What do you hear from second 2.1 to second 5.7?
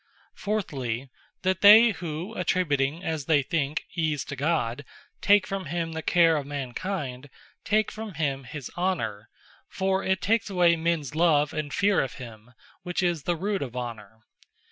attributing (as they think) Ease to God, take from